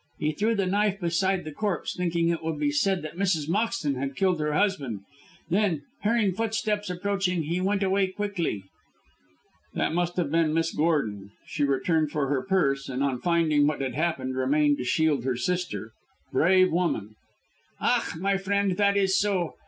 He 0.17 0.31
threw 0.31 0.55
the 0.55 0.65
knife 0.65 0.99
beside 0.99 1.43
the 1.45 1.51
corpse, 1.51 1.95
thinking 1.95 2.29
it 2.29 2.43
would 2.43 2.59
be 2.59 2.71
said 2.71 3.03
that 3.03 3.17
Mrs. 3.17 3.47
Moxton 3.47 3.93
had 3.99 4.15
killed 4.15 4.39
her 4.39 4.53
husband. 4.53 5.01
Then, 5.51 5.83
hearing 6.01 6.31
footsteps 6.33 6.89
approaching, 6.89 7.43
he 7.43 7.61
went 7.61 7.83
away 7.83 8.07
quickly." 8.07 8.63
"That 9.75 9.93
must 9.93 10.17
have 10.17 10.31
been 10.31 10.55
Miss 10.55 10.73
Gordon. 10.73 11.29
She 11.45 11.63
returned 11.63 12.09
for 12.09 12.29
her 12.29 12.41
purse, 12.41 12.89
and 12.89 13.03
on 13.03 13.21
finding 13.21 13.67
what 13.67 13.79
had 13.81 13.93
happened, 13.93 14.35
remained 14.35 14.79
to 14.79 14.83
shield 14.85 15.23
her 15.23 15.35
sister. 15.37 15.91
Brave 16.31 16.71
woman!" 16.71 17.13
"Ach! 17.79 18.15
my 18.15 18.37
friend, 18.37 18.77
that 18.77 18.97
is 18.97 19.19
so. 19.19 19.53